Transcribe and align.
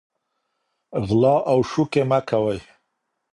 غلا 1.07 1.35
او 1.51 1.59
شوکې 1.69 2.03
مه 2.09 2.19
کوئ. 2.29 2.59